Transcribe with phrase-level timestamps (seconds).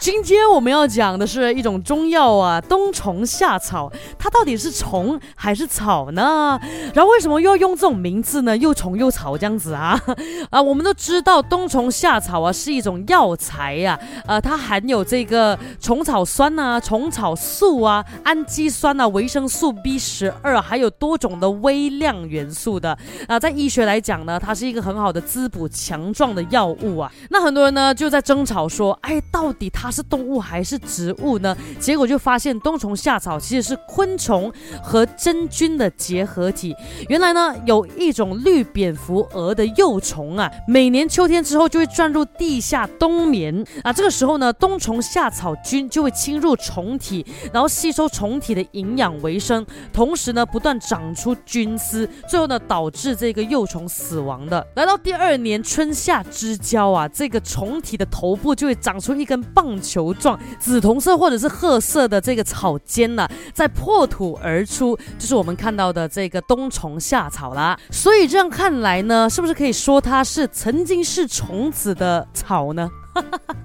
[0.00, 6.58] 今天我们要讲的是一种中药啊，冬虫夏草，它到底是虫还是草呢？
[6.92, 8.56] 然后为什么又要用这种名字呢？
[8.56, 10.00] 又虫又草这样子啊？
[10.50, 22.96] 啊，我们都知道冬虫夏草啊是一种药材呀，呃，它含有这个虫草酸啊、虫草素啊、氨基酸啊、维生素 B 十二，还有多种的微量元素的
[23.28, 27.10] 啊，在医学来讲呢，它是一个很好的滋补强壮的药物啊。
[27.30, 31.54] 那很多人呢就在争吵说，哎，到底它它是动物还是植物呢？
[31.78, 34.50] 结果就发现冬虫夏草其实是昆虫
[34.82, 36.74] 和真菌的结合体。
[37.10, 43.92] 原来呢，有一种绿蝙蝠蛾的幼虫啊，每年秋天之后就会钻入地下冬眠啊。
[43.92, 54.66] 这个时候呢，冬虫夏草菌就会侵入虫体，然后吸收虫体的营养为生，同时呢，不断长出菌丝，最后呢，导致这个幼虫死亡的。
[54.76, 59.73] 来到第二年春夏之交啊，这个虫体的头部就会长出一根棒。
[59.80, 67.78] 球状紫铜色或者是褐色的这个草尖呢，在破土而出，就是我们看到的这个冬虫夏草啦。
[67.90, 72.90] 所以这样看来呢，是不是可以说它是曾经是虫子的草呢？